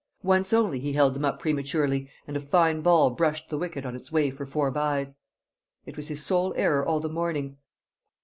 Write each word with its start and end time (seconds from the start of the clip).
Once 0.23 0.51
only 0.51 0.79
he 0.79 0.93
held 0.93 1.13
them 1.13 1.23
up 1.23 1.37
prematurely, 1.39 2.09
and 2.25 2.35
a 2.35 2.39
fine 2.41 2.81
ball 2.81 3.11
brushed 3.11 3.49
the 3.51 3.57
wicket 3.59 3.85
on 3.85 3.95
its 3.95 4.11
way 4.11 4.31
for 4.31 4.47
four 4.47 4.71
byes; 4.71 5.17
it 5.85 5.95
was 5.95 6.07
his 6.07 6.23
sole 6.25 6.55
error 6.57 6.83
all 6.83 6.99
the 6.99 7.07
morning. 7.07 7.57